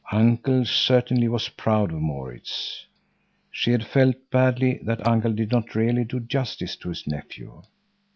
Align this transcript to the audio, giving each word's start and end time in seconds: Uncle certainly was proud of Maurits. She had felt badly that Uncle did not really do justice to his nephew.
Uncle 0.11 0.65
certainly 0.65 1.27
was 1.27 1.49
proud 1.49 1.91
of 1.93 1.99
Maurits. 2.01 2.87
She 3.51 3.69
had 3.71 3.85
felt 3.85 4.15
badly 4.31 4.79
that 4.81 5.05
Uncle 5.05 5.31
did 5.33 5.51
not 5.51 5.75
really 5.75 6.03
do 6.05 6.19
justice 6.19 6.75
to 6.77 6.89
his 6.89 7.05
nephew. 7.05 7.61